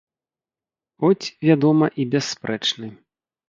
Хоць, 1.03 1.31
вядома, 1.49 1.93
і 2.01 2.09
бясспрэчны. 2.17 2.95